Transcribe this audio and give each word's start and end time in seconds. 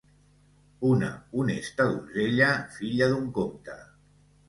Una 0.91 1.09
honesta 1.43 1.87
donzella, 1.91 2.51
filla 2.81 3.15
d'un 3.15 3.33
comte. 3.41 3.83